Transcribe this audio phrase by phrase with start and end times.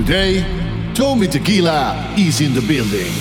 [0.00, 0.42] Today,
[0.94, 3.12] Tommy Tequila is in the building.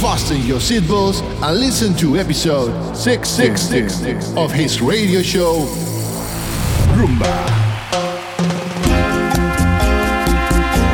[0.00, 5.66] Fasten your seatbelts and listen to episode 666 of his radio show,
[6.96, 7.36] Rumba.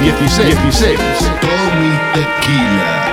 [0.03, 0.97] 16, 16
[1.41, 3.12] Tommy Tequila.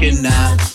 [0.00, 0.67] looking out.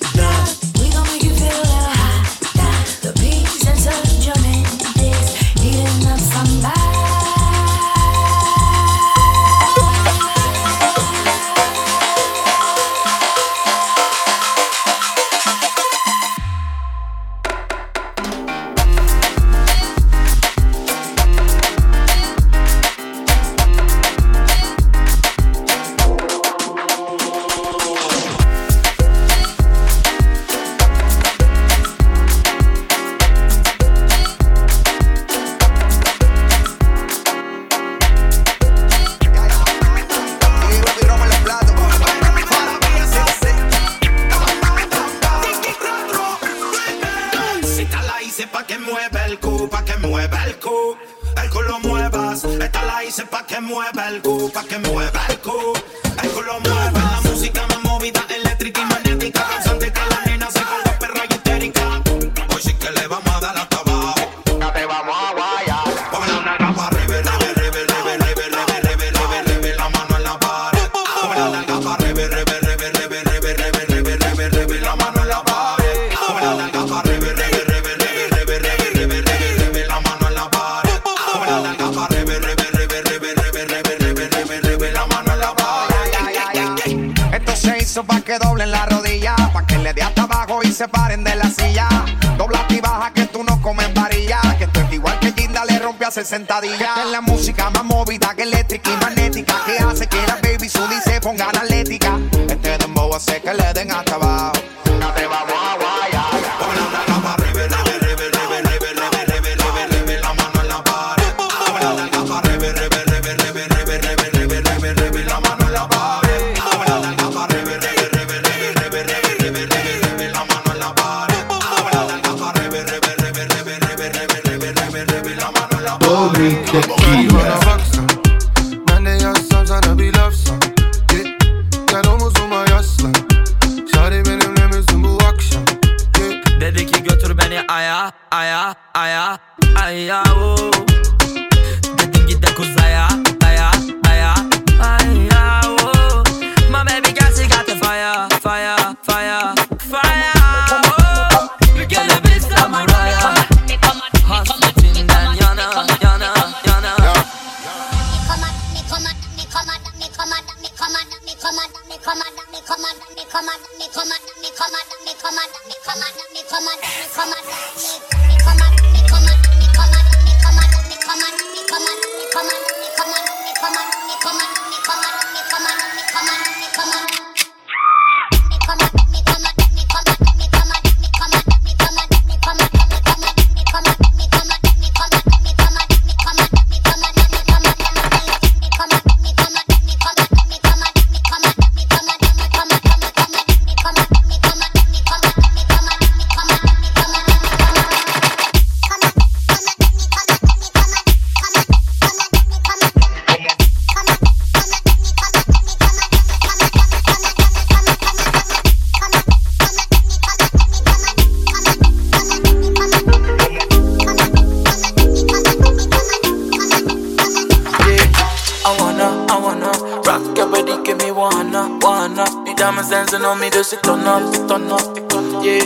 [220.53, 222.25] body give me wanna, wanna.
[222.45, 225.44] The diamonds dancing on me, just it turn up, turn up, turn up.
[225.44, 225.65] Yeah,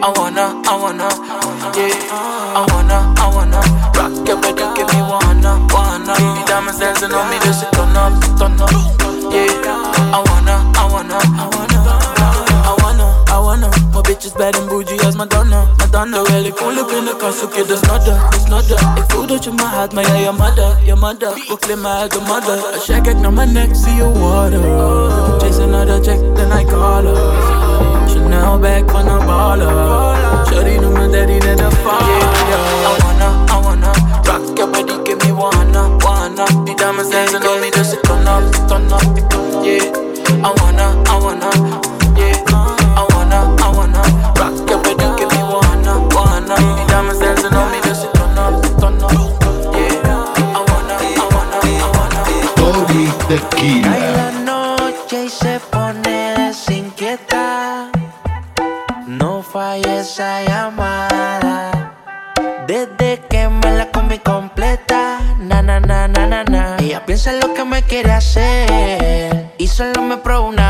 [0.00, 1.08] I wanna, I wanna,
[1.76, 1.92] yeah,
[2.56, 3.60] I wanna, I wanna.
[3.92, 6.14] Rock your body, give me wanna, wanna.
[6.16, 8.72] The diamonds dancing on me, just it turn up, turn up.
[9.32, 9.68] Yeah,
[10.16, 11.81] I wanna, I wanna, I wanna
[13.52, 13.68] wanna.
[13.92, 16.24] My bitch is bad and bougie as Madonna, Madonna.
[16.28, 18.80] If you look in the car, so kid, there's not that, there's not that.
[18.98, 21.32] If you touch my heart, my yeah, your mother, your mother.
[21.46, 22.56] Brooklyn, my the mother.
[22.56, 24.62] I shake it on my neck, see your water.
[25.40, 28.08] Chase another check, then I call her.
[28.08, 30.48] Chanel back on a baller.
[30.48, 32.18] Shorty know my daddy, the father.
[32.50, 33.92] Yeah, I wanna, I wanna
[34.28, 36.46] rock your body, give me wanna, wanna.
[36.64, 39.04] The diamonds dancing on me, just turn up, turn up,
[39.64, 39.92] yeah.
[40.40, 41.50] I wanna, I wanna,
[42.18, 42.71] yeah.
[53.32, 54.12] Tony Cae Tequila.
[54.16, 57.90] la noche y se pone desinquieta.
[59.06, 61.94] No falla esa llamada.
[62.66, 65.18] Desde que me la comí completa.
[65.38, 66.76] Na na na na na na.
[66.78, 69.54] Ella piensa en lo que me quiere hacer.
[69.58, 70.61] Y solo me probó una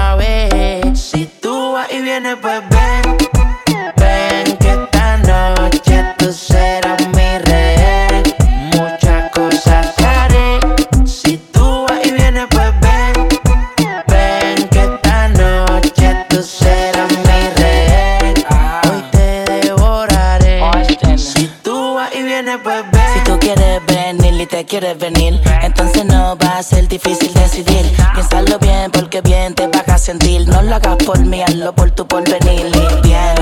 [24.73, 27.93] quieres venir, entonces no va a ser difícil decidir.
[28.15, 30.49] Piénsalo bien porque bien te vas a sentir.
[30.49, 32.73] No lo hagas por mí, hazlo por tu porvenir.
[33.03, 33.42] Vienen.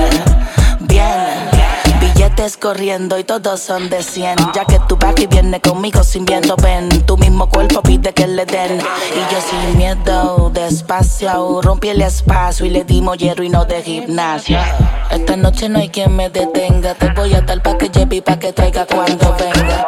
[2.41, 4.35] Corriendo y todos son de 100.
[4.55, 6.89] Ya que tú vas y vienes conmigo sin viento, ven.
[7.05, 8.79] Tu mismo cuerpo pide que le den.
[8.79, 13.83] Y yo sin miedo, despacio, rompí el espacio y le dimos hierro y no de
[13.83, 14.57] gimnasio.
[15.11, 16.95] Esta noche no hay quien me detenga.
[16.95, 19.87] Te voy a dar pa' que lleve y pa' que traiga cuando venga.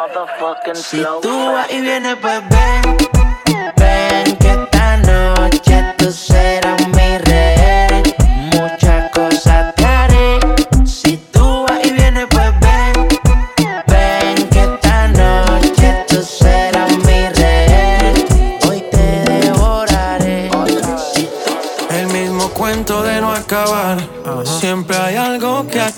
[0.74, 2.96] Si tú vas y vienes, pues ven.
[3.76, 6.53] Ven que esta noche tú serás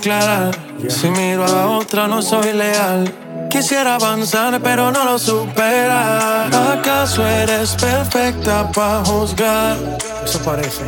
[0.06, 0.56] aclarar.
[0.88, 3.12] Si miro a otra, no soy leal.
[3.50, 6.46] Quisiera avanzar, pero no lo supera.
[6.72, 9.76] ¿Acaso eres perfecta para juzgar?
[10.24, 10.82] Eso parece.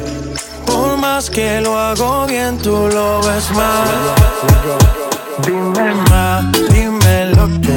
[0.67, 3.89] Por más que lo hago bien, tú lo ves mal.
[5.45, 7.77] Dime más, dime lo que.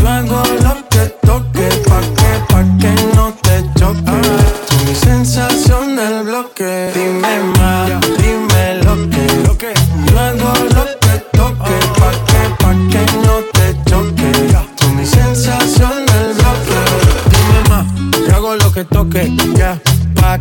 [0.00, 4.12] Yo hago lo que toque, pa' que, pa' que no te choque.
[4.86, 6.92] Mi sensación del bloque.
[6.94, 7.55] Dime más,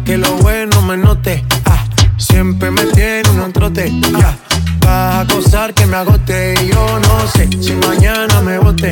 [0.06, 1.44] que lo bueno me note.
[1.66, 1.84] Ah,
[2.18, 4.38] siempre me tiene un trote, ya.
[4.82, 8.92] Vas a acosar que me agote yo no sé si mañana me bote.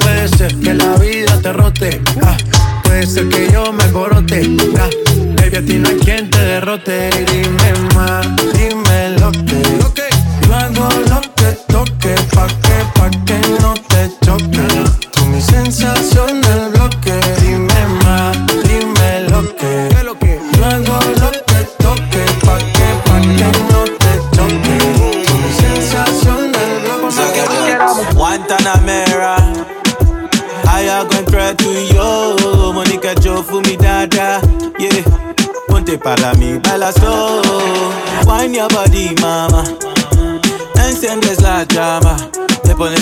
[0.00, 2.36] Puede ser que la vida te rote, ah,
[2.82, 4.42] puede ser que yo me alborote.
[4.78, 4.88] ah,
[5.36, 7.10] baby, a ti no hay quien te derrote.
[7.30, 9.62] Dime más, dime lo que.
[10.46, 13.39] Yo hago lo que toque, pa' que, pa' que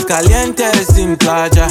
[0.09, 1.69] caliente sin playa.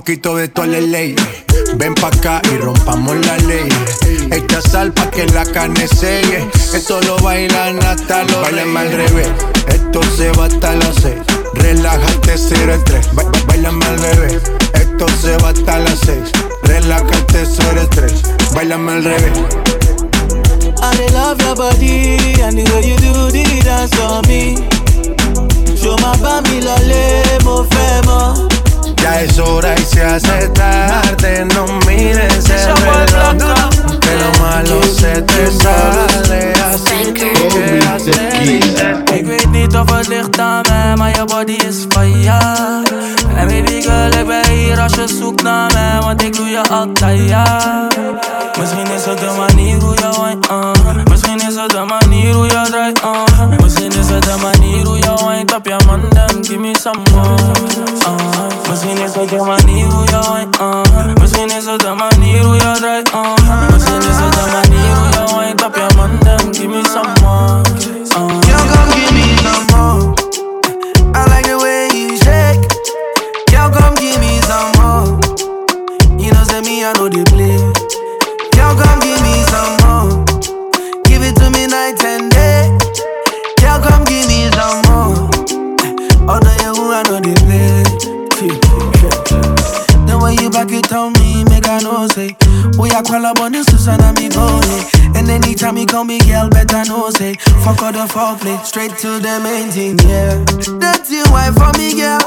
[0.00, 1.14] Poquito de tu ley.
[1.76, 3.68] Ven pa' acá y rompamos la ley.
[4.32, 6.48] Echa sal pa' que la carne selle.
[6.74, 9.28] Esto lo bailan hasta los Bailan al revés.
[9.68, 11.20] Esto se va hasta las seis.
[11.52, 13.14] Relájate, cero el tres.
[13.14, 14.40] Ba ba- Báilame al bebé.
[14.72, 16.30] Esto se va hasta las seis.
[16.62, 18.22] Relájate, sobre estrés.
[18.54, 19.38] Bailame al revés.
[20.82, 24.54] I love your body and the way you do the dance on me.
[25.82, 28.49] Yo más pa' mi lole, mo fẹ́ mọ́.
[29.02, 31.44] Ya es hora y se hace tarde.
[31.54, 33.36] No mires el reloj.
[34.00, 36.52] Que lo malo se te sale.
[36.70, 37.30] Así que.
[39.12, 42.84] Ik weet niet of het ligt aan mij, maar je body is fire.
[43.36, 46.68] En baby girl, ik ben hier als je zoekt naar mij, want ik doe je
[46.68, 47.88] altijd ja.
[48.58, 50.38] Misschien is het de manier hoe je wine,
[50.96, 51.04] uh.
[51.04, 53.58] Misschien is het de manier hoe je draait, uh.
[53.62, 57.00] Misschien is het de manier hoe je wine op je man, then give me some
[57.12, 57.34] more.
[58.06, 58.68] Uh.
[58.68, 61.14] Misschien is het de manier hoe je wine, uh.
[61.20, 63.59] Misschien is het de manier hoe je draait, uh.
[97.70, 100.34] Fuck all the foreplay, straight to the main thing, yeah.
[100.82, 102.18] That's your wife for me, girl.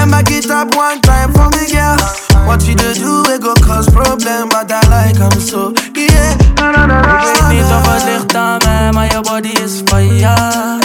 [0.00, 2.00] And back it up one time for me, girl.
[2.48, 6.32] What you do, do it go cause problem, but I like 'em so, yeah.
[6.32, 10.80] Ik weet niet of het ligt aan mij, maar je body is fire.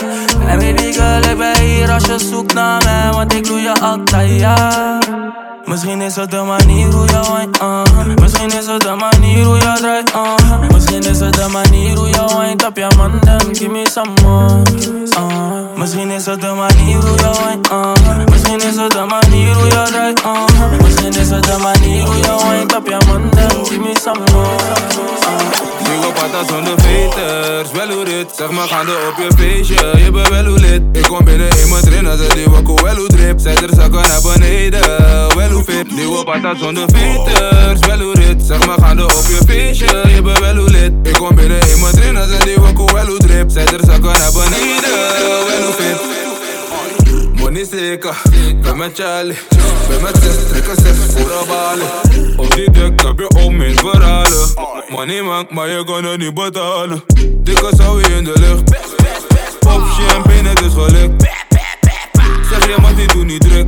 [0.48, 1.61] En baby girl, ik ben
[1.92, 5.00] als je zoekt naar mij, want ik doe je altijd ja.
[5.66, 8.16] Misschien is het de manier hoe je wine, uh.
[8.22, 10.70] Misschien is het de manier hoe je draait, uh.
[10.74, 12.88] Misschien is het de manier hoe je wine op je
[13.52, 14.62] give me some more,
[15.18, 15.78] uh.
[15.78, 18.26] Misschien is het de manier hoe je wine, uh.
[18.30, 20.82] Misschien is het de manier hoe je draait, uh.
[20.84, 22.98] Misschien is het de manier hoe je wine op je
[23.64, 25.81] give me some more, uh.
[25.92, 30.30] Nieuwe patas zonder veters, wel hoe dit Zeg maar gaande op je feestje, je bent
[30.30, 30.82] wel hoe lid.
[30.92, 33.40] Ik kom binnen in mijn trainer, zet die wakko wel hoe drip.
[33.40, 34.82] Zet er zakken naar beneden,
[35.36, 35.96] wel hoe fit.
[35.96, 40.40] Nieuwe patas zonder veters, wel hoe dit Zeg maar gaande op je feestje, je bent
[40.40, 40.92] wel hoe lid.
[41.04, 43.50] Ik kom binnen in mijn trainer, zet die wakko wel hoe drip.
[43.50, 44.98] Zet er zakken naar beneden,
[45.48, 46.21] wel hoe fit
[47.52, 48.22] Money zeker,
[48.62, 49.38] ben met Charlie.
[49.90, 51.88] Ben met zes, trekken zes voor balen
[52.38, 54.50] Op die dek heb je om in verhalen
[54.90, 57.04] Money maakt, maar je kan het niet betalen
[57.38, 58.64] Dikke zou je in de lucht
[59.60, 61.24] Pop champagne, het is gelukt
[62.50, 63.68] Zeg je maar, die doe niet druk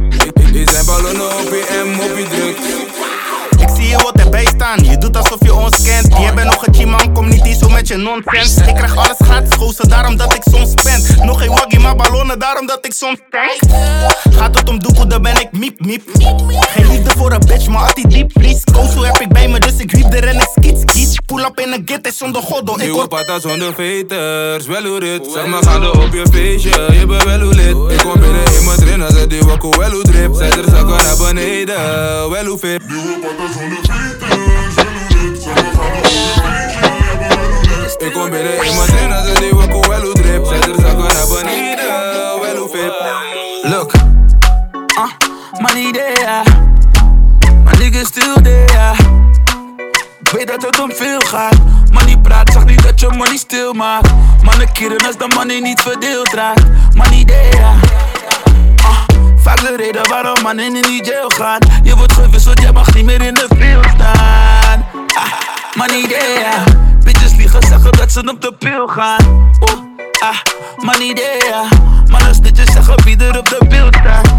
[0.53, 2.82] Die zijn ballonnen op je M, op je druk Ik
[3.97, 6.17] je wat erbij staan, je doet alsof je ons kent.
[6.17, 8.67] Je bent nog een chiman, kom niet hier zo met je nonsens.
[8.67, 11.23] Ik krijg alles gratis, gozer, daarom dat ik soms spend.
[11.23, 13.57] Nog geen waggie, maar ballonnen, daarom dat ik soms tank.
[14.37, 16.09] Gaat het om doekoe, dan ben ik miep miep.
[16.49, 18.63] Geen liefde voor een bitch, maar altijd diep vries.
[18.73, 21.25] Kozo heb ik bij me, dus ik wiep er en ik skiet skiet.
[21.25, 22.73] Pull up in een git, is zonder goddo.
[22.73, 26.87] Ik Nieuwe word patas zonder veters, wel hoe dit Zeg maar gaande op je feestje,
[26.99, 29.91] je bent wel hoe lid Ik kom binnen in mijn trainer, zet die wakko wel
[29.91, 32.81] hoe drip Zet er zakken naar beneden, wel hoe fit
[37.99, 40.45] ik combinei uma treina do Liwa com o Elo Drip.
[40.45, 40.81] Cedros
[41.29, 42.93] banida, Wel u Fip
[43.63, 43.93] Look,
[44.97, 45.09] uh,
[45.61, 46.43] money there
[47.63, 48.95] My nigga still there
[50.33, 51.57] Weet dat het om veel gaat.
[51.91, 54.13] Money praat, zag niet dat je money stil maakt.
[54.43, 56.63] Mannen keren als de money niet verdeeld raakt.
[56.95, 57.73] Money there
[59.43, 61.59] Vaak de reden waarom mannen in die jail gaan.
[61.83, 64.85] Je wordt gewisseld, jij mag niet meer in de field staan.
[65.15, 65.31] Ah,
[65.75, 66.63] money there.
[67.03, 69.51] Bitches liegen, zeggen dat ze op de pil gaan.
[69.59, 69.69] Oh,
[70.19, 70.35] ah,
[70.77, 71.67] money there.
[72.07, 74.33] Mannen snitjes zeggen wie er op de beeld staat.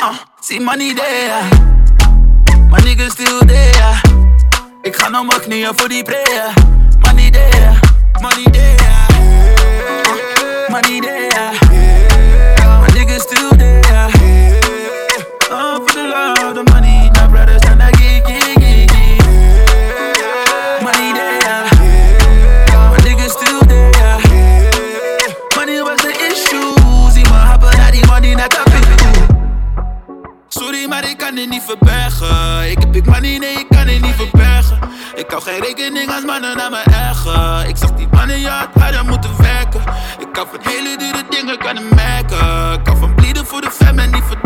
[0.00, 0.08] Uh,
[0.40, 1.42] see money there.
[2.70, 4.00] My niggas still there.
[4.82, 6.52] Ik ga naar mijn knieën voor die prayer.
[7.00, 7.78] Money there,
[8.20, 8.76] money there.
[10.42, 11.27] Uh, money
[31.28, 32.70] kan het niet verbergen.
[32.70, 34.78] Ik heb big money, nee, ik kan het niet verbergen.
[35.14, 37.68] Ik hou geen rekening als mannen naar mijn eigen.
[37.68, 39.80] Ik zag die mannen, ja, het harder moeten werken.
[40.18, 42.72] Ik kan van hele dure dingen, kan het merken.
[42.72, 44.36] Ik kan van blieden voor de fam en niet voor.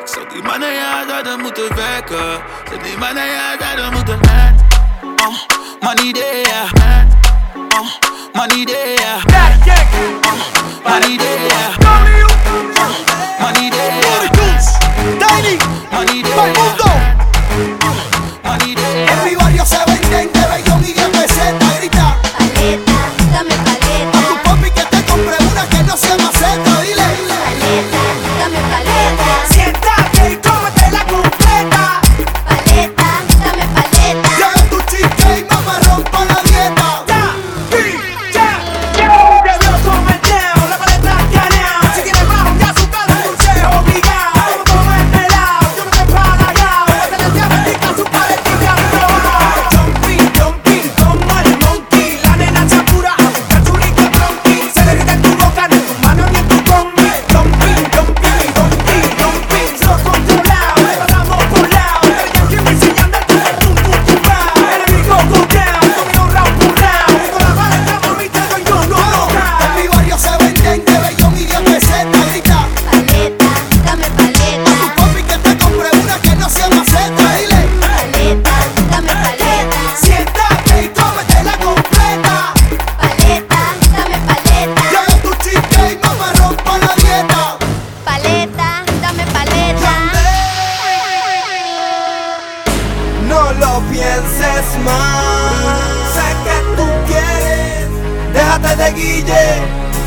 [0.00, 2.42] Ik zag die mannen, ja, dat hadden moeten werken.
[2.70, 4.60] Zeg die mannen, ja, dat hadden moeten werken.
[5.22, 5.38] Uh,
[5.80, 6.12] money
[8.34, 9.24] money there, uh,
[10.84, 11.76] money there, uh,
[13.38, 14.31] money there.
[15.02, 15.56] Tiny,
[15.90, 16.91] Money bij there.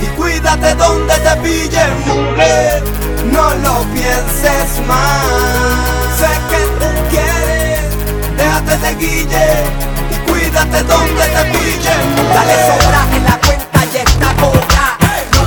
[0.02, 2.84] Y cuídate donde te pille, mujer.
[3.32, 5.26] No lo pienses más.
[6.20, 7.82] Sé que tú quieres,
[8.38, 9.48] déjate de guille
[10.12, 11.96] y cuídate donde te pille.
[12.34, 14.98] Dale sobra en la cuenta y está cobra.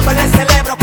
[0.05, 0.78] No el cerebro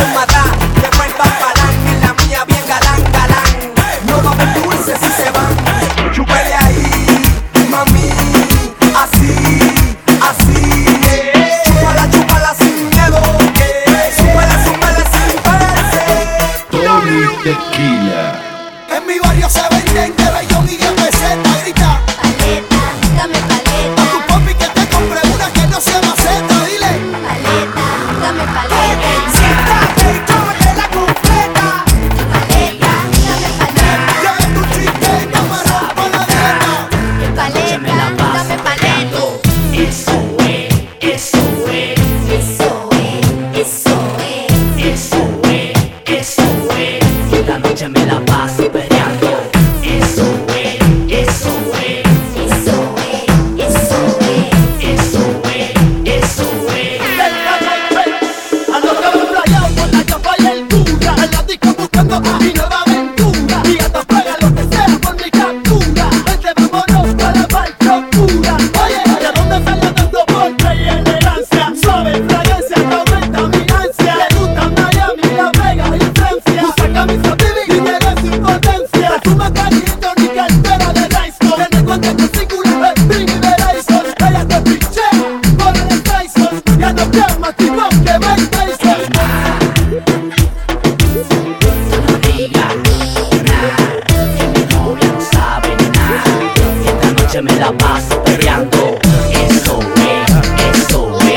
[97.45, 98.97] me la paso peleando.
[99.31, 100.31] Eso es,
[100.79, 101.36] eso es,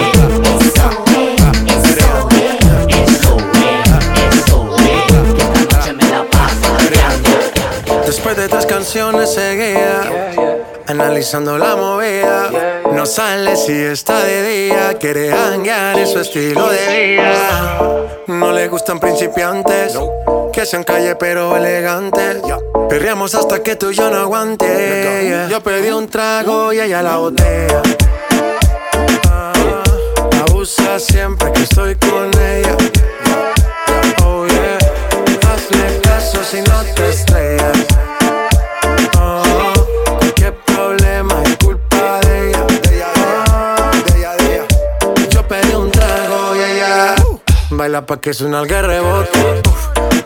[0.48, 1.36] Eso es,
[1.76, 2.56] eso es.
[3.18, 3.86] eso es,
[4.34, 5.12] eso es.
[5.38, 8.04] Esta noche me la paso peleando.
[8.06, 10.00] Después de tres canciones seguía
[10.86, 12.50] Analizando la movida
[12.94, 17.78] No sale si está de día Quiere hanguear en su estilo de vida
[18.28, 19.98] No le gustan principiantes
[20.58, 22.42] Que sean calle pero elegantes
[22.88, 24.66] Perreamos hasta que tú y yo no aguante.
[24.66, 25.48] Yeah.
[25.48, 27.80] Yo pedí un trago y ella la botella
[29.30, 29.52] Ah,
[30.48, 32.76] Abusa siempre que estoy con ella.
[34.24, 34.78] Oh yeah.
[35.48, 37.78] Hazle caso si no te estrellas.
[39.16, 39.86] Oh,
[40.34, 42.66] qué problema es culpa de ella.
[45.30, 47.14] Yo pedí un trago y ella
[47.70, 49.62] baila pa' que suena el rebote.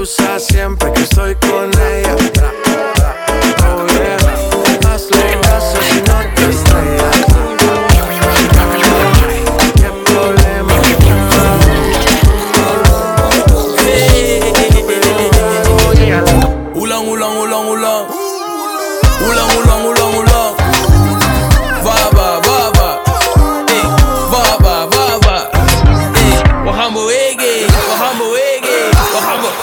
[0.00, 2.39] Abusa siempre que estoy con ella.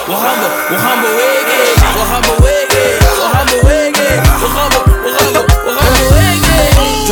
[0.08, 0.14] Yo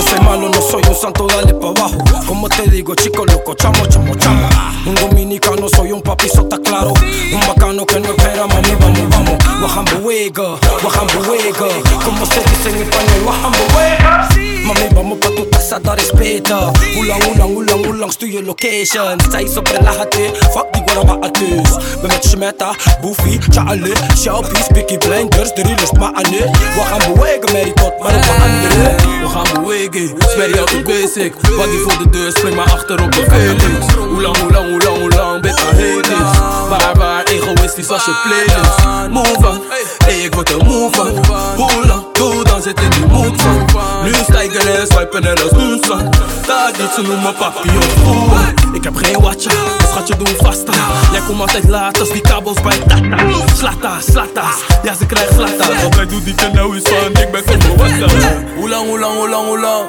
[0.02, 1.98] soy malo, no soy un santo, dale pa' abajo.
[2.26, 4.48] Como te digo, chico loco, chamo, chamo, chamo.
[4.86, 6.94] Un dominicano, soy un papizo, está claro.
[7.34, 9.36] Un bacano que no espera, mami, vamos, vamos.
[9.62, 11.68] Wahambuega, wahambuega.
[12.02, 14.30] Como se dice en español, wahambuega.
[14.64, 16.72] Mami, vamos pa' tu casa, dar respeto.
[16.98, 19.20] Ulang, ulang, ulang, ulang, stuur je location.
[19.20, 21.70] Sta je op relaxate, fuck die guarabatus.
[22.02, 26.38] Ben met Shmeta, Boofy, Charlie, Shelby, Spiky Blinders, de real is maar nu.
[26.38, 28.96] We gaan bewegen, Mary tot, maar op een andere.
[29.22, 33.26] We gaan bewegen, sperry altijd basic Waggie voor de deur, spring maar achter op de
[33.30, 38.06] Felix Hoe lang, hoe lang, hoe lang, hoe lang, ben aan Waar, waar, egoïstisch als
[38.06, 39.62] je playlist Move on,
[40.06, 41.26] hey, ik word er move van
[41.56, 43.66] Hoe lang, doe dan zit in die mood van.
[44.04, 46.02] Nu stijgen en swipen en als moonslag
[46.46, 47.70] Dat niet, ze noemen papi
[48.06, 50.74] oeh Ik heb geen watje, dus schatje doe vasta
[51.12, 53.18] Jij komt altijd laat als die kabels bij tata
[53.58, 54.44] Slata, slata,
[54.84, 58.12] ja ze krijgt slata Want wij doen die nou is van, ik ben voor wat
[58.56, 59.84] Hoe lang, hoe lang, hoe lang, hoe lang?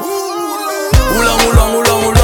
[1.13, 2.16] Hoe lang, hoe lang, hoe lang, hoe lang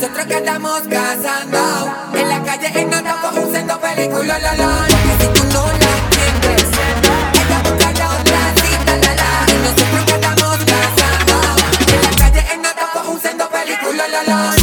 [0.00, 4.86] Nosotros que estamos cazando En la calle en Naranjo usando película la la.
[4.88, 6.64] Si tú no la entiendes
[7.34, 9.46] Ella busca la otra cita la la.
[9.62, 11.36] Nosotros que estamos cazando
[11.92, 14.59] En la calle en Naranjo usando película la la.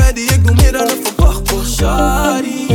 [0.00, 2.66] already, ik doe meer dan een verwacht voor Shari.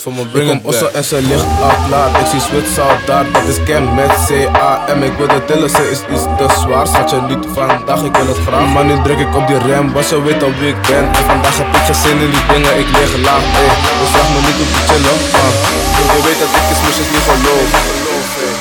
[0.00, 2.74] Ik voor me, bring Osso en ze ligt aflaat, ik zie Zwits
[3.06, 6.86] daar Dat is Cam met C-A-M, ik wil het tillen, ze is iets te zwaar.
[6.86, 8.66] Zat je niet vandaag, ik wil het graag.
[8.74, 11.04] Maar nu druk ik op die rem, want ze weet al wie ik ben.
[11.18, 14.00] En vandaag heb ik geen in die dingen, ik lig laag hey, eh.
[14.00, 15.52] Dus vraag me niet op te chillen, ah.
[15.96, 17.68] maar Je weet dat ik is, moest niet geloof.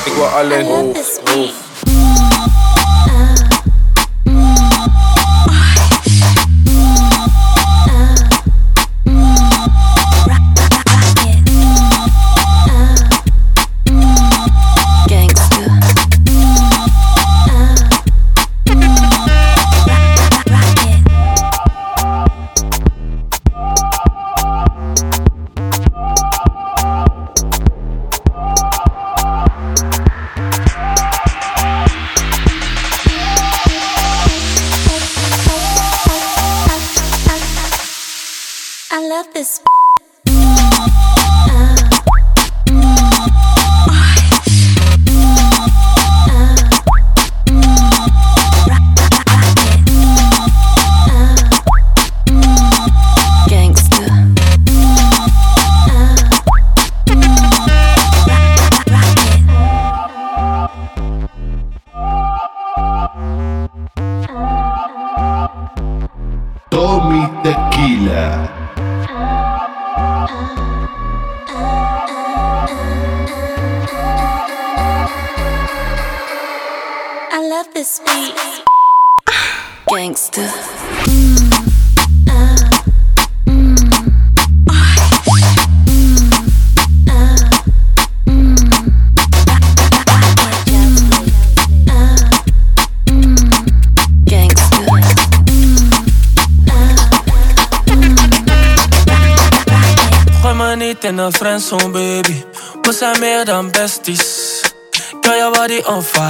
[0.05, 1.68] Ik wil alleen hoofd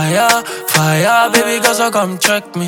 [0.10, 2.67] fire, fire, baby, girl, so come check me.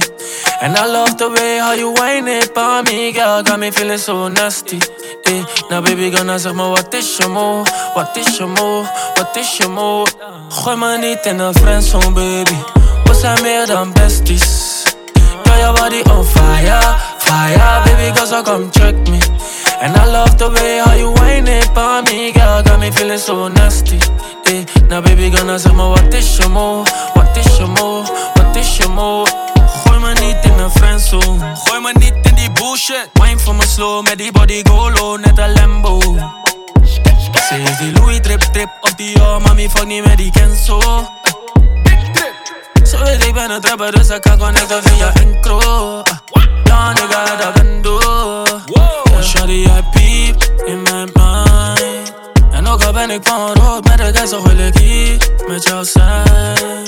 [0.62, 3.98] And I love the way how you whine it by me, girl, got me feeling
[3.98, 4.80] so nasty.
[5.26, 7.64] Eh, nou baby, nou zeg maar wat is je mo,
[7.96, 10.06] wat is je mo, wat is je mo.
[10.50, 12.58] Gooi me niet in friendzone, baby.
[13.04, 14.84] We zijn meer dan besties.
[15.44, 19.20] Girl, your body on fire, fire, baby, girl, so come check me.
[19.82, 23.20] And I love the way how you whine it by me, girl, got me feeling
[23.20, 23.98] so nasty.
[24.44, 26.84] Eh, nou baby, nou zeg maar wat is je mo,
[27.34, 29.26] wat is je mo, wat is je mo.
[29.86, 33.10] Gooi me niet in een friendzone, gooi me niet in die bullshit.
[33.14, 36.00] Wine voor me slow, met die body go low, net een Lambo.
[37.48, 40.80] Ze heeft die Louis drip drip op die oh, mami fuck niet met die Kenzo.
[42.84, 46.04] Ze weet ik ben een trapper, dus ik kan connecten via encro.
[46.64, 48.62] Ja, nigga, dat ben door.
[49.12, 50.88] Ja, shawty, I peep in.
[50.88, 51.21] En
[52.72, 56.88] ook ben ik van rood, met de guys, wil ik hier met jou zijn.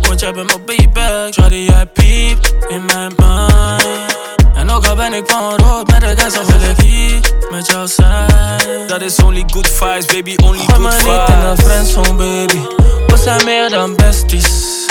[0.00, 4.16] Want jij bent mijn baby, shawty, I peep in my mind.
[4.54, 7.88] En ook al ben ik van rood, met de guys, wil ik hier met jou
[7.88, 8.86] zijn.
[8.86, 11.72] Dat is only good vibes, baby, only Gooi me good niet in een vibes.
[11.72, 12.60] friendzone, baby.
[13.06, 14.86] We zijn meer dan besties.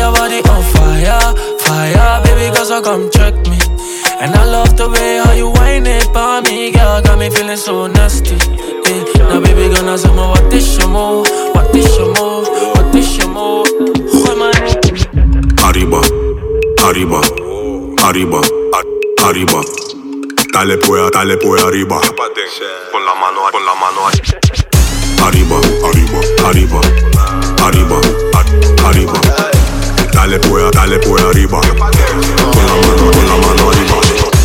[0.00, 1.20] Your body on fire,
[1.60, 3.60] fire, baby, girl, so come check me.
[4.20, 7.58] And I love the way how you whine it by me, girl, got me feeling
[7.58, 8.36] so nasty.
[8.88, 12.42] Eh, now baby, girl, nou zeg maar wat is je mo, wat is je mo,
[12.72, 13.62] wat is je mo.
[14.12, 15.08] Gooi me niet
[15.64, 16.00] Arriba,
[16.86, 17.20] arriba,
[18.02, 18.40] arriba,
[19.24, 19.60] arriba.
[20.52, 22.00] Dale pues, dale pues arriba.
[22.92, 24.08] Con la mano, con la mano
[25.26, 26.80] Arriba, arriba, arriba,
[27.62, 28.00] arriba,
[28.88, 29.59] arriba.
[30.20, 31.60] Dale pues, dale pues arriba.
[31.62, 33.96] Con la mano, con la mano arriba.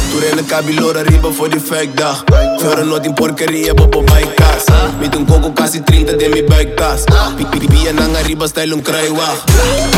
[0.10, 1.60] Tú eres el cabilor arriba voor die
[1.94, 2.24] dag.
[2.62, 4.64] Vuren nooit in porqueria, bobo bijkaas.
[5.00, 7.04] Met een coco casi 30 de mi buiktas.
[7.36, 9.44] Pipi en ang arriba style un kruiwaag.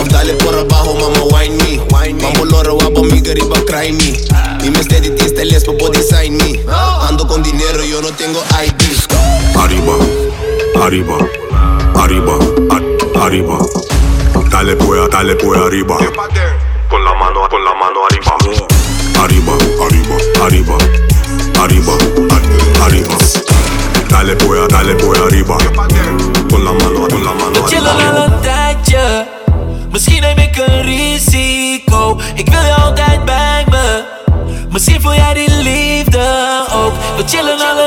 [0.02, 1.80] Of dale por abajo, mama wine me.
[2.22, 4.18] Mambo loro guapo, mi arriba cry me.
[4.66, 6.60] Y me steady tiste les popo design me.
[7.08, 8.82] Ando con dinero, yo no tengo ID.
[9.56, 9.94] Arriba,
[10.82, 11.18] arriba,
[11.94, 12.40] arriba,
[13.22, 13.97] arriba.
[14.58, 15.98] Dale pues, dale pues arriba.
[16.90, 18.36] Con la mano, con la mano arriba.
[19.24, 19.54] Arriba,
[19.86, 20.78] arriba, arriba,
[21.62, 21.94] arriba,
[22.84, 23.18] arriba.
[24.10, 25.58] Dale pues, dale pues arriba.
[26.50, 28.26] Con la mano, con la mano We chillen al arriba.
[28.26, 29.28] een tijdje.
[29.92, 32.20] Misschien neem ik een risico.
[32.34, 34.04] Ik wil je altijd bij me.
[34.72, 36.94] Misschien voel jij die liefde ook.
[37.18, 37.87] We chillen al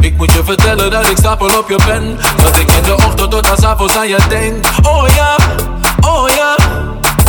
[0.00, 2.18] Ik moet je vertellen dat ik stapel op je ben.
[2.42, 4.66] Dat ik in de ochtend tot aan avonds aan je denk.
[4.82, 5.36] Oh ja,
[6.00, 6.56] oh ja.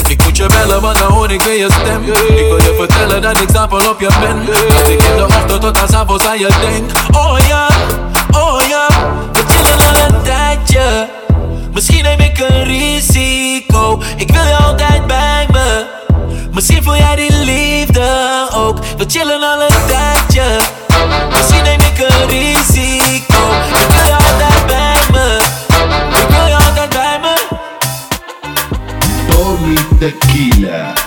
[0.07, 2.03] Ik moet je bellen, want dan hoor ik weer je stem.
[2.03, 4.45] Ik wil je vertellen dat ik stapel op je ben.
[4.45, 6.91] Dat ik in de ochtend tot aan avonds aan je denk.
[7.15, 7.67] Oh ja,
[8.31, 8.87] oh ja,
[9.33, 11.07] we chillen al een tijdje.
[11.73, 14.01] Misschien neem ik een risico.
[14.15, 15.85] Ik wil je altijd bij me.
[16.51, 18.77] Misschien voel jij die liefde ook.
[18.97, 20.59] We chillen al een tijdje.
[29.99, 30.98] Tequila.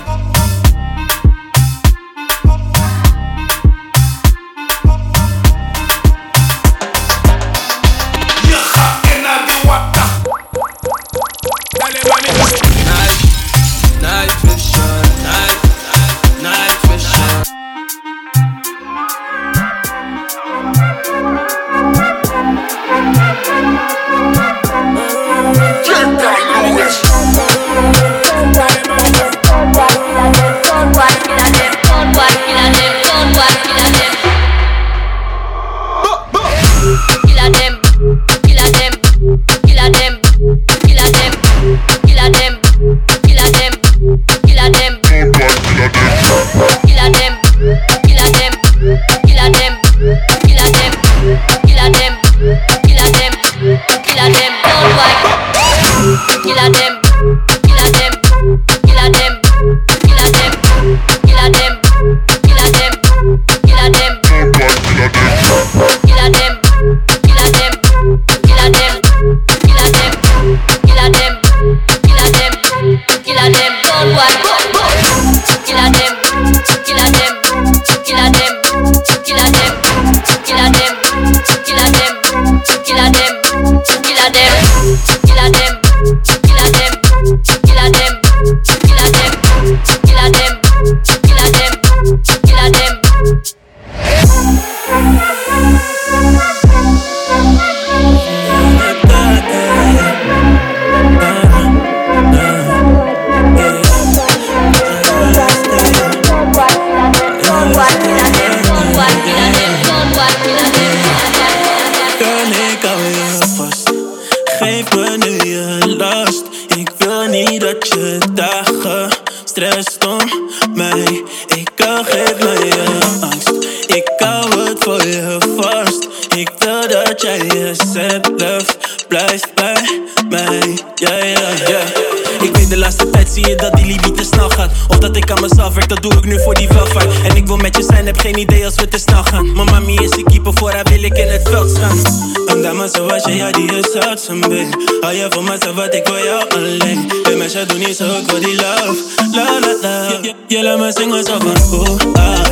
[139.55, 141.99] Mijn mami is de keeper, voor haar wil ik in het veld staan.
[142.47, 144.67] Een dame zoals jij, ja die is zeldzaam, babe.
[145.01, 147.13] Hou je van mezelf, wat ik wil jou alleen.
[147.23, 148.97] Bij mij, doe niet zo, ik die love.
[149.33, 150.09] La la la.
[150.23, 152.45] Je, je laat me zingen zo van oeh ah,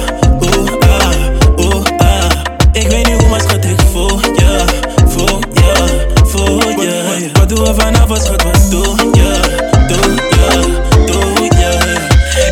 [0.42, 2.30] oeh ah, oeh ah.
[2.72, 4.64] Ik weet niet hoe, maar schat, ik voel ja,
[5.06, 5.86] voel ja,
[6.24, 7.02] voel ja.
[7.32, 9.40] Wat doen we vanavond, schat, wat doe je,
[9.88, 10.60] doe je,
[11.06, 11.98] doe je.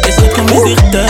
[0.08, 1.07] Is het kom eens dichterbij.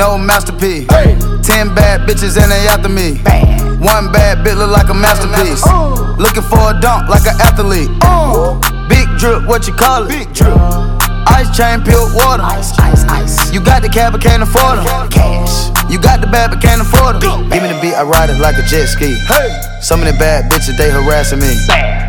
[0.00, 0.88] No masterpiece.
[1.44, 3.20] Ten bad bitches and they after me.
[3.84, 5.60] One bad bitch look like a masterpiece.
[6.16, 7.92] Looking for a dunk like an athlete.
[8.88, 10.08] Big drip, what you call it?
[10.08, 10.56] Big drip.
[11.28, 12.42] Ice chain, pure water.
[12.42, 13.52] Ice, ice, ice.
[13.52, 15.10] You got the cab, but can't afford them.
[15.10, 15.68] Cash.
[15.92, 17.50] You got the bad, but can't afford them.
[17.50, 19.20] Give me the beat, I ride it like a jet ski.
[19.28, 19.52] Hey.
[19.82, 21.52] Some of the bad bitches, they harassing me.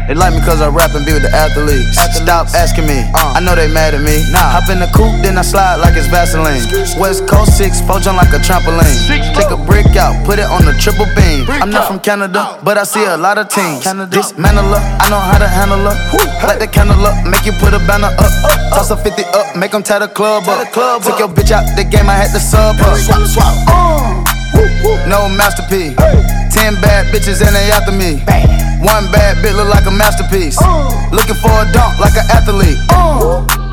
[0.08, 1.95] They like me cause I rap and be with the athletes.
[2.18, 4.24] Stop asking me, I know they mad at me.
[4.32, 4.43] Nah.
[4.58, 6.62] Hop in the coupe, then I slide like it's Vaseline.
[6.99, 8.91] West Coast 6, four jump like a trampoline.
[9.36, 11.47] Take a brick out, put it on the triple beam.
[11.47, 13.84] I'm not from Canada, but I see a lot of teams.
[14.12, 15.95] Dismantle her, I know how to handle her.
[16.45, 18.34] Light the candle up, make you put a banner up.
[18.76, 20.68] Toss a 50 up, make them tie the club up.
[21.04, 22.95] Took your bitch out the game, I had to sub her.
[23.72, 24.11] Uh.
[25.08, 25.95] No masterpiece.
[26.54, 28.22] Ten bad bitches and they after me.
[28.82, 30.58] One bad bitch look like a masterpiece.
[31.12, 32.80] Looking for a dunk like an athlete.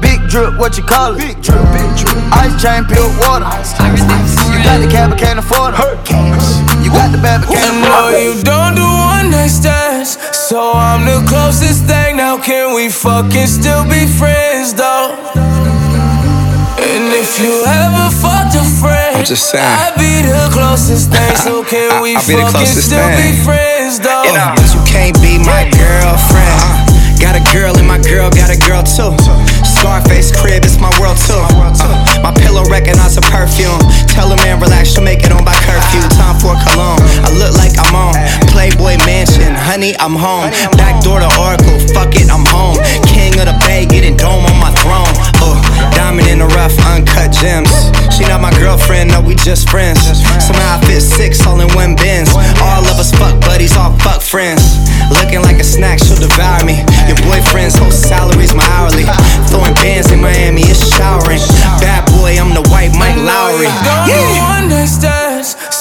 [0.01, 1.19] Big drip, what you call it?
[1.19, 2.17] Big drip, big drip.
[2.35, 3.47] Ice chain, pure water.
[4.53, 5.81] You got the cab, but can't afford it.
[6.85, 8.23] You got the bad, but can't afford it.
[8.25, 12.17] you don't do one night stands, so I'm the closest thing.
[12.17, 15.17] Now can we fucking still be friends though?
[16.79, 19.67] And if you ever fucked a friend, I'm just saying.
[19.67, 21.35] I'd be the closest thing.
[21.43, 23.35] So can we I'll be the closest still thing.
[23.35, 24.23] be friends though?
[24.23, 26.55] You know, you can't be my girlfriend.
[26.63, 26.87] Uh,
[27.19, 29.11] got a girl and my girl got a girl too.
[29.67, 31.35] Scarface crib, it's my world too.
[31.35, 33.83] Uh, my pillow recognize a perfume.
[34.07, 35.99] Tell a man relax, she'll make it on by curfew.
[36.15, 37.03] Time for cologne.
[37.27, 38.15] I look like I'm on
[38.55, 39.51] Playboy Mansion.
[39.51, 40.47] Honey, I'm home.
[40.79, 41.75] Back door to Oracle.
[41.91, 42.79] Fuck it, I'm home.
[43.11, 45.11] King of the Bay, getting dome on my throne.
[45.43, 45.59] Uh,
[45.95, 47.71] diamond in the rough, uncut gems.
[48.15, 50.01] She not my girlfriend, no, we just friends.
[50.43, 52.31] Somehow I fit six all in one bins.
[52.63, 54.63] All of us fuck buddies, all fuck friends.
[55.11, 56.85] Looking like a snack, she'll devour me.
[57.07, 59.07] Your boyfriend's whole salary's my hourly.
[59.49, 61.41] Throwing bands in Miami, it's showering.
[61.81, 63.71] Bad boy, I'm the white Mike Lowrey.
[64.39, 64.89] One night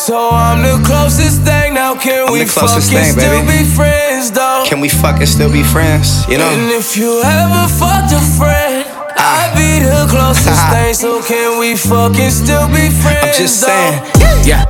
[0.07, 1.73] so I'm the closest thing.
[1.73, 4.63] Now can I'm we fucking thing, still be friends though?
[4.65, 6.25] Can we fucking still be friends?
[6.29, 6.47] You know?
[6.47, 8.86] And if you ever fucked a friend,
[9.17, 10.93] I'd be the closest thing.
[10.93, 13.23] So can we fucking still be friends?
[13.23, 14.01] I'm just saying.
[14.45, 14.65] Yeah.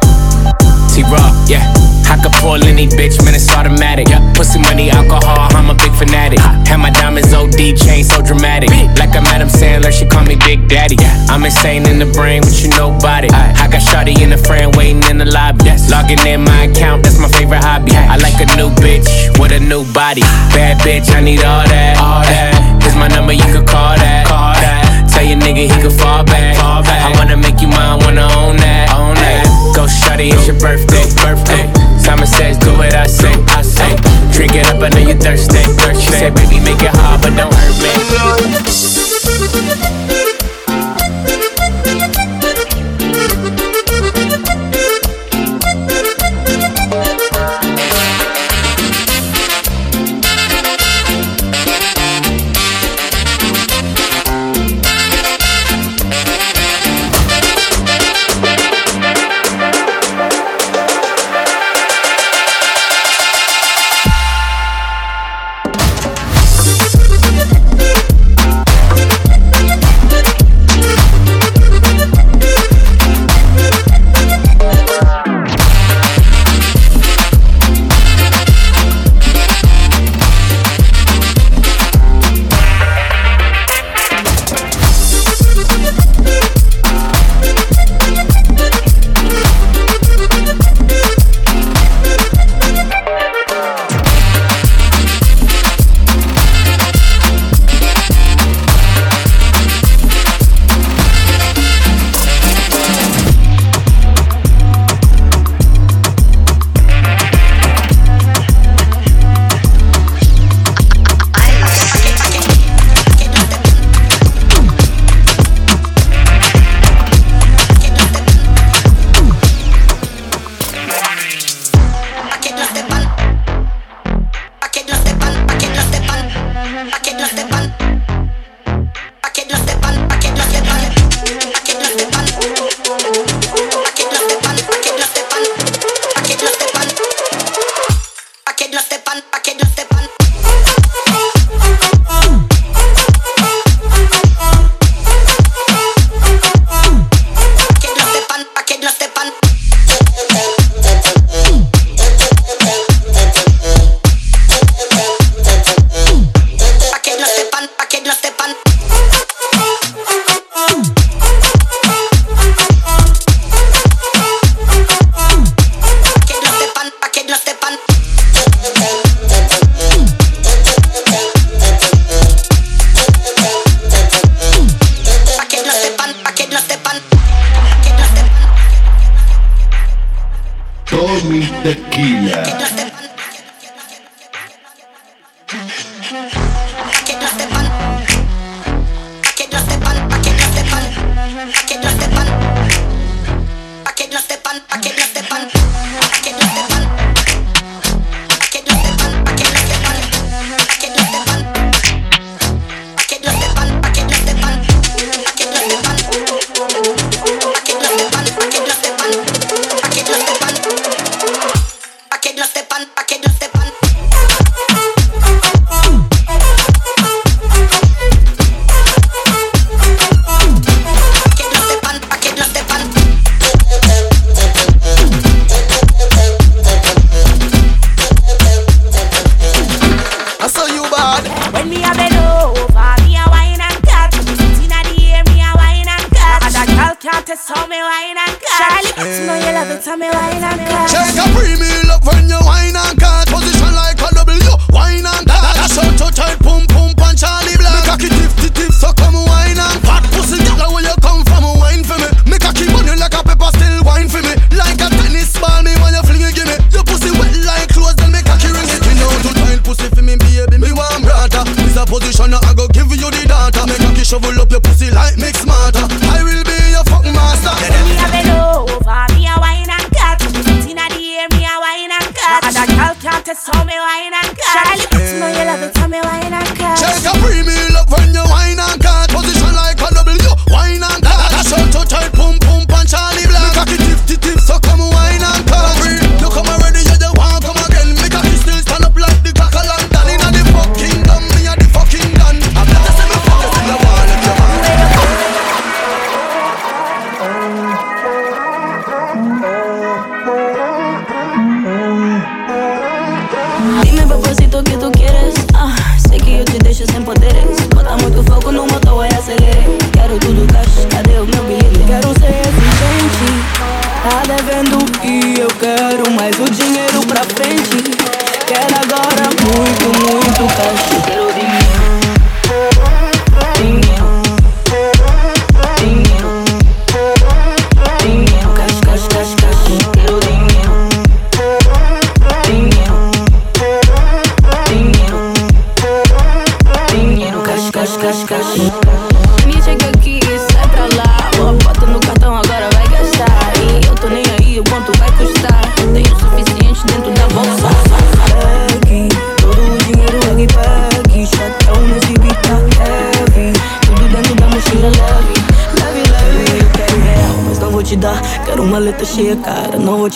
[0.94, 1.62] T-Raw, yeah.
[2.10, 4.08] I could pull any bitch, man, it's automatic.
[4.08, 4.24] Yeah.
[4.34, 6.40] Pussy money, alcohol, I'm a big fanatic.
[6.40, 8.70] Have my diamonds OD, chain so dramatic.
[8.98, 10.96] Like I'm Adam Sandler, she call me Big Daddy.
[11.28, 13.28] I'm insane in the brain, but you nobody.
[13.30, 15.66] I got Shotty in the frame, waiting in the lobby.
[15.92, 17.92] Logging in my account, that's my favorite hobby.
[17.92, 20.22] I like a new bitch with a new body.
[20.56, 21.98] Bad bitch, I need all that.
[22.00, 22.77] All that.
[22.88, 24.24] Here's my number, you can call that.
[24.32, 25.12] Call that.
[25.12, 26.56] Tell your nigga he could fall back.
[26.56, 27.04] Fall back.
[27.04, 28.96] I wanna make you mine, wanna own that.
[28.96, 29.44] Own that.
[29.76, 31.04] Go shawty, it's your birthday.
[31.20, 31.68] Birthday.
[32.00, 33.36] Simon says, do what I say.
[33.52, 33.92] I say.
[34.32, 35.60] Drink it up, I know you thirsty.
[36.00, 37.76] She said, baby, make it hard, but don't hurt
[40.08, 40.17] me.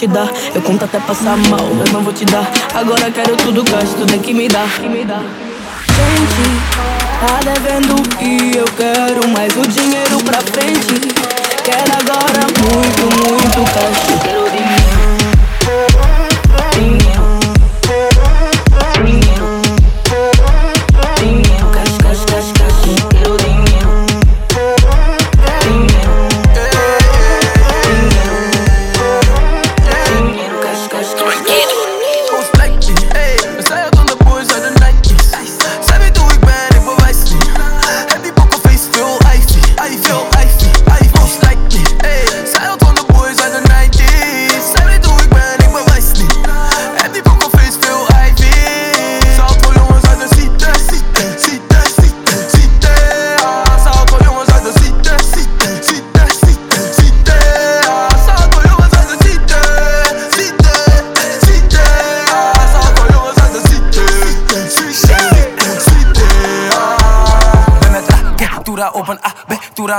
[0.02, 0.32] te dar.
[0.56, 2.50] Eu conto até passar mal, mas não vou te dar.
[2.74, 4.68] Agora quero tudo gasto, tem que me dar.
[4.80, 5.22] Que me dar.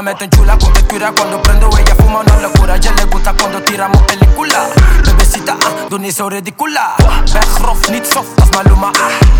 [0.02, 2.76] Me meten chula con textura cuando prendo ella fuma no una locura.
[2.76, 4.66] Ya le gusta cuando tiramos película.
[5.04, 6.96] Bebecita, ah, doen niet zo ridicula.
[7.32, 8.90] Weg grof, niet soft, Maluma.
[8.90, 9.31] Ah.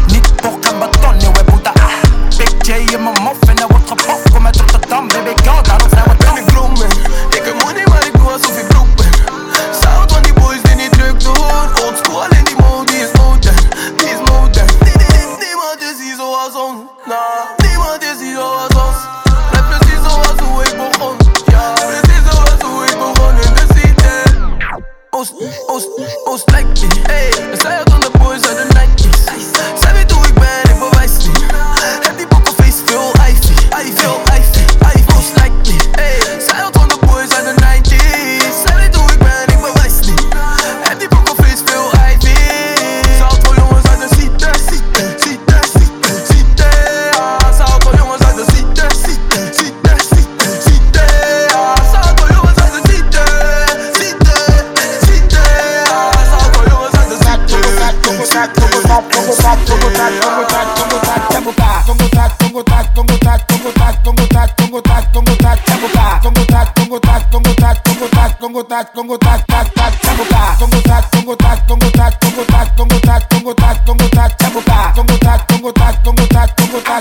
[74.40, 76.48] jambuca, jambuca, jambuca, jambuca,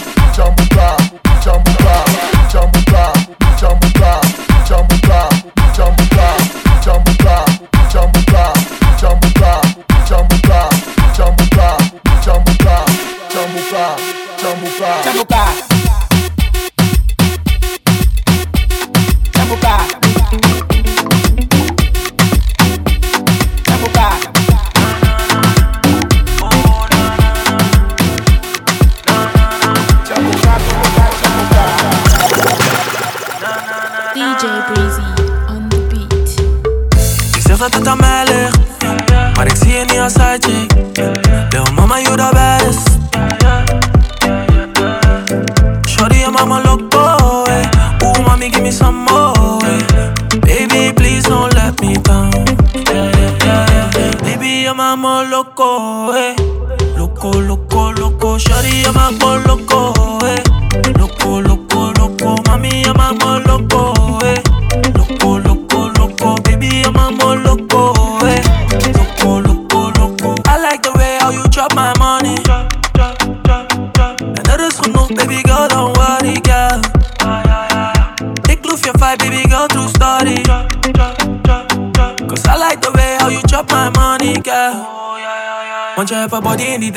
[86.91, 86.93] die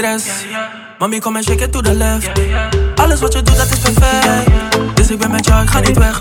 [1.00, 2.32] Mami, kom en shake it to the left.
[2.96, 4.50] Alles wat je doet, dat is perfect.
[4.94, 6.20] Dus ik ben met jou, ik ga niet weg.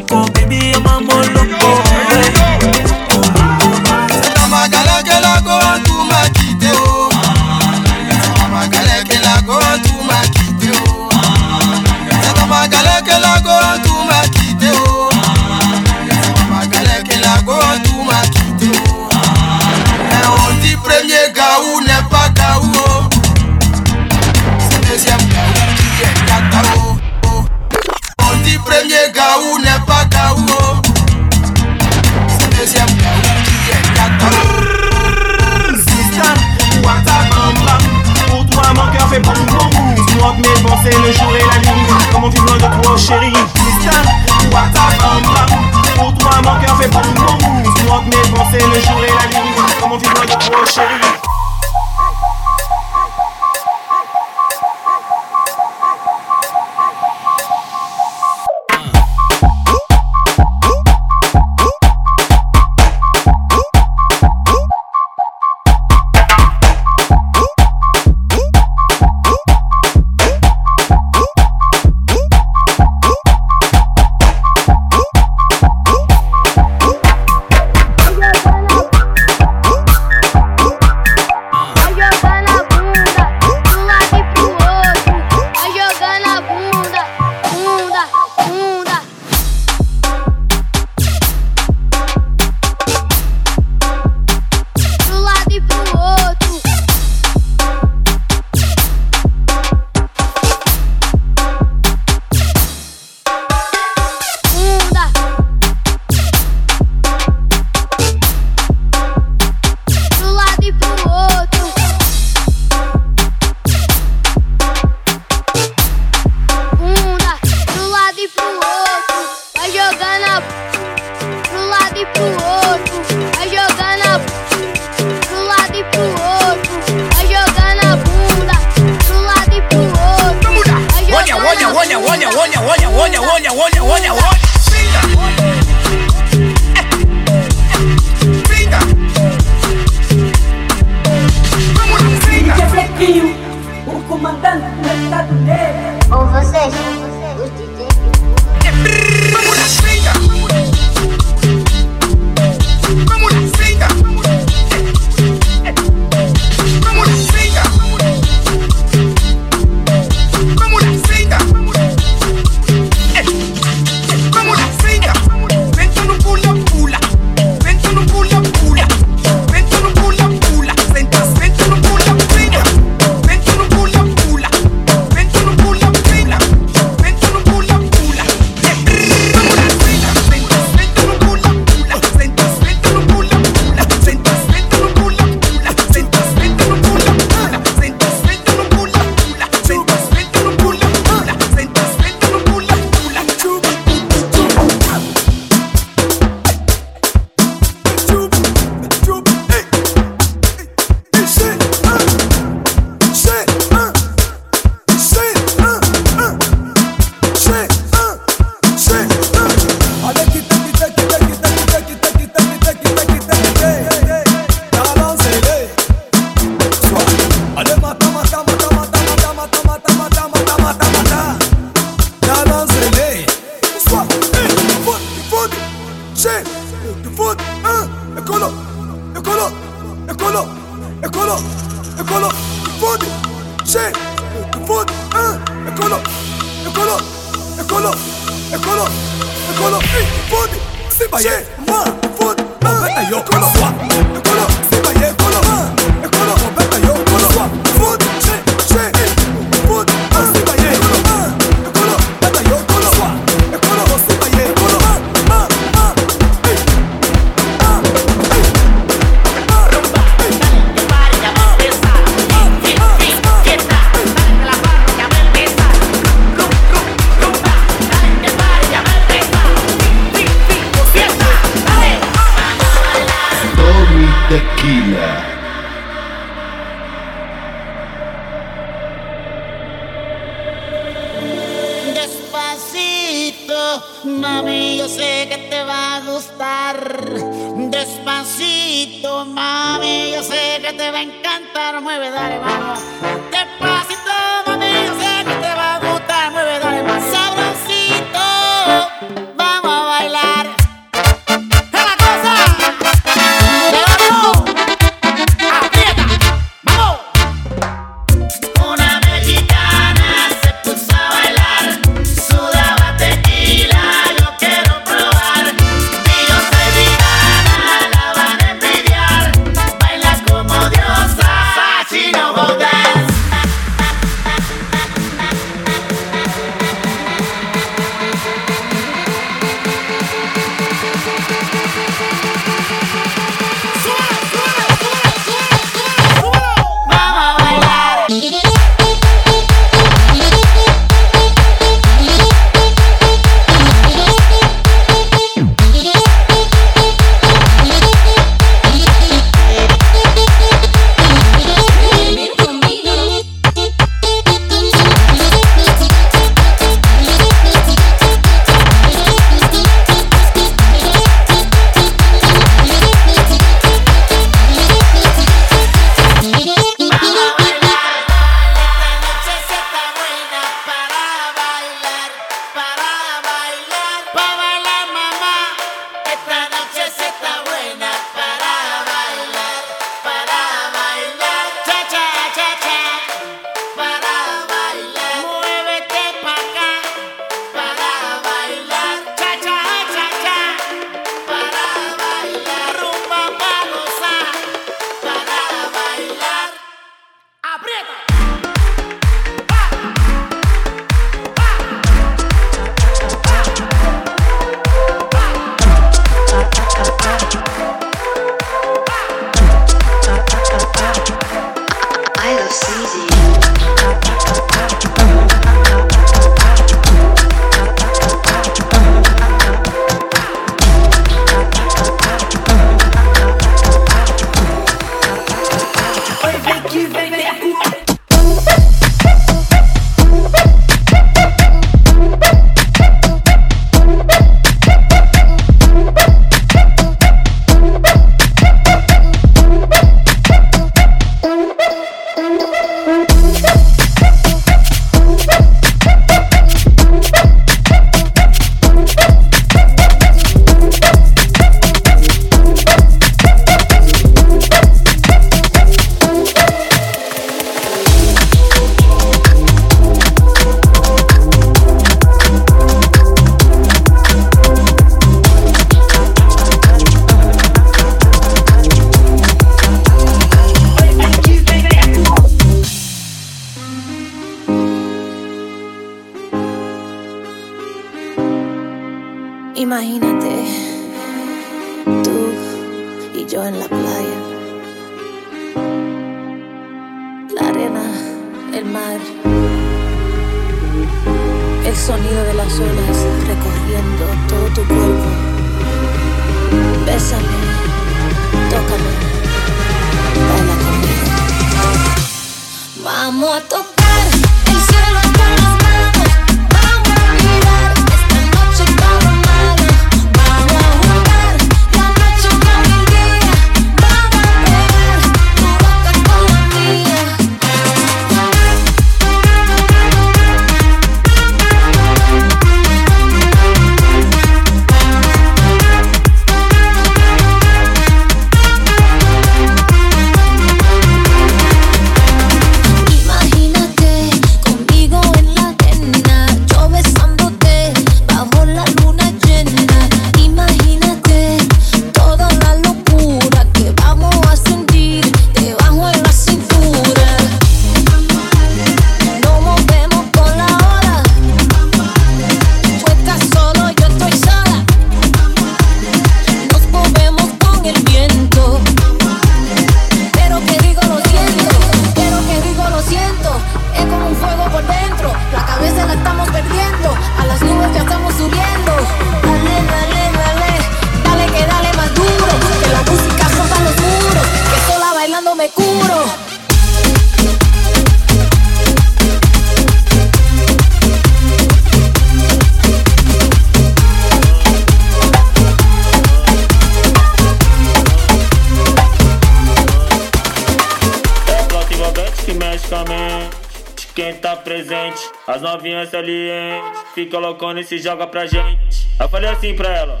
[595.34, 596.62] As novinhas ali, hein?
[596.94, 598.88] Se colocando e se joga pra gente.
[599.00, 600.00] Eu falei assim pra ela.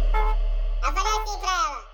[0.80, 1.84] Eu falei assim pra ela.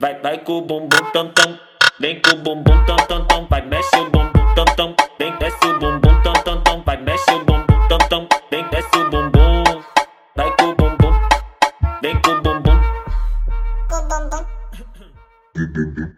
[0.00, 1.60] Vai, vai com o bumbum tam tam.
[2.00, 3.46] Vem com o bumbum tam tam tam.
[3.50, 4.96] Vai, mexe o bumbum tam tam.
[5.18, 6.82] Vem, desce o bumbum tam tam tam.
[6.84, 8.26] Vai, mexe o bumbum tam tam.
[8.50, 9.84] Vem, desce o bumbum.
[10.34, 11.12] Vai com o bumbum.
[12.00, 12.80] Vem com o bumbum.
[13.90, 16.17] Com o bumbum.